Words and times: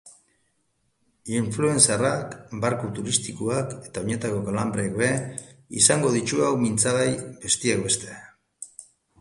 Influencer-ak, 1.39 2.31
barku 2.63 2.89
turistikoak 3.01 3.75
eta 3.89 4.03
oinetako 4.07 4.41
kalanbreak 4.49 4.97
ere 5.03 5.11
izango 5.83 6.15
ditugu 6.19 6.51
mintzagai 6.67 7.09
besteak 7.45 7.87
beste. 7.91 8.19